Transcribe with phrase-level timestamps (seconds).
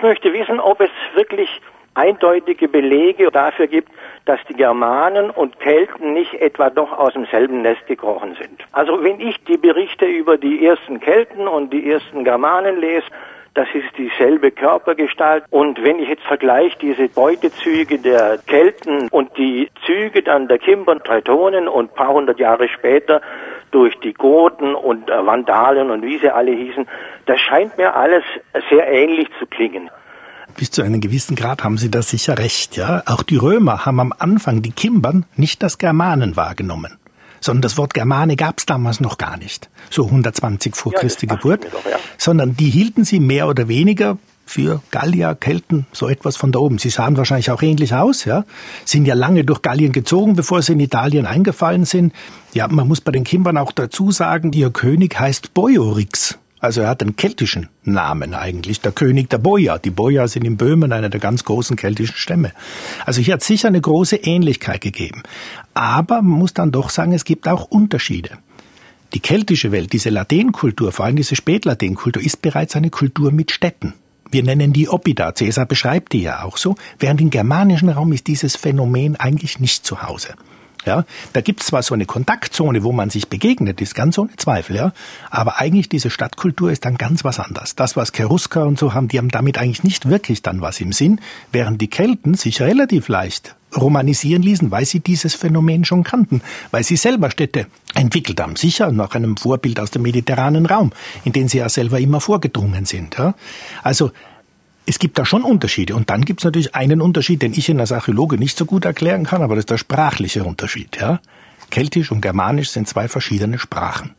[0.00, 1.60] ich möchte wissen, ob es wirklich
[1.92, 3.90] eindeutige Belege dafür gibt,
[4.24, 8.62] dass die Germanen und Kelten nicht etwa doch aus demselben Nest gekrochen sind.
[8.72, 13.04] Also wenn ich die Berichte über die ersten Kelten und die ersten Germanen lese,
[13.54, 15.44] das ist dieselbe Körpergestalt.
[15.50, 21.00] Und wenn ich jetzt vergleiche diese Beutezüge der Kelten und die Züge dann der Kimbern,
[21.02, 23.20] Tretonen und paar hundert Jahre später
[23.70, 26.86] durch die Goten und äh, Vandalen und wie sie alle hießen,
[27.26, 28.24] das scheint mir alles
[28.68, 29.90] sehr ähnlich zu klingen.
[30.56, 33.02] Bis zu einem gewissen Grad haben Sie da sicher recht, ja.
[33.06, 36.99] Auch die Römer haben am Anfang die Kimbern nicht das Germanen wahrgenommen
[37.40, 41.26] sondern das Wort Germane gab es damals noch gar nicht, so 120 vor ja, Christi
[41.26, 41.98] Geburt, doch, ja.
[42.18, 44.18] sondern die hielten sie mehr oder weniger
[44.50, 46.78] für Gallier, Kelten, so etwas von da oben.
[46.78, 48.44] Sie sahen wahrscheinlich auch ähnlich aus, ja.
[48.84, 52.12] Sind ja lange durch Gallien gezogen, bevor sie in Italien eingefallen sind.
[52.52, 56.39] Ja, man muss bei den Kimbern auch dazu sagen, ihr König heißt Boiorix.
[56.60, 59.78] Also er hat einen keltischen Namen eigentlich, der König der Boja.
[59.78, 62.52] Die Boja sind in Böhmen einer der ganz großen keltischen Stämme.
[63.06, 65.22] Also hier hat sicher eine große Ähnlichkeit gegeben.
[65.72, 68.30] Aber man muss dann doch sagen, es gibt auch Unterschiede.
[69.14, 73.94] Die keltische Welt, diese Latenkultur, vor allem diese Spätlatenkultur, ist bereits eine Kultur mit Städten.
[74.30, 75.32] Wir nennen die Oppida.
[75.32, 76.76] Caesar beschreibt die ja auch so.
[76.98, 80.34] Während im germanischen Raum ist dieses Phänomen eigentlich nicht zu Hause.
[80.86, 84.76] Ja, da gibt's zwar so eine Kontaktzone, wo man sich begegnet, ist ganz ohne Zweifel,
[84.76, 84.92] ja.
[85.30, 87.76] Aber eigentlich diese Stadtkultur ist dann ganz was anderes.
[87.76, 90.92] Das, was Cherusker und so haben, die haben damit eigentlich nicht wirklich dann was im
[90.92, 91.20] Sinn,
[91.52, 96.82] während die Kelten sich relativ leicht romanisieren ließen, weil sie dieses Phänomen schon kannten, weil
[96.82, 100.92] sie selber Städte entwickelt haben, sicher nach einem Vorbild aus dem mediterranen Raum,
[101.24, 103.16] in den sie ja selber immer vorgedrungen sind.
[103.18, 103.34] Ja.
[103.82, 104.10] Also
[104.90, 105.94] es gibt da schon Unterschiede.
[105.94, 108.84] Und dann gibt es natürlich einen Unterschied, den ich in als Archäologe nicht so gut
[108.84, 110.96] erklären kann, aber das ist der sprachliche Unterschied.
[111.00, 111.20] Ja?
[111.70, 114.16] Keltisch und Germanisch sind zwei verschiedene Sprachen.